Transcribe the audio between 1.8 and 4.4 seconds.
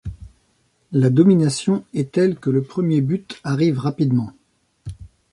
est telle que le premier but arrive rapidement.